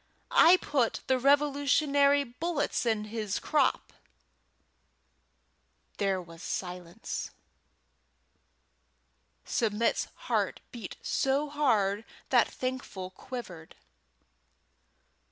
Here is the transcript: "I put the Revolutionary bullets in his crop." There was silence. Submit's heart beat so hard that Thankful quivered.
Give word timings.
"I 0.31 0.57
put 0.57 1.01
the 1.05 1.19
Revolutionary 1.19 2.23
bullets 2.23 2.87
in 2.87 3.03
his 3.03 3.37
crop." 3.37 3.93
There 5.97 6.19
was 6.19 6.41
silence. 6.41 7.29
Submit's 9.45 10.07
heart 10.25 10.59
beat 10.71 10.95
so 11.03 11.51
hard 11.51 12.03
that 12.29 12.47
Thankful 12.47 13.11
quivered. 13.11 13.75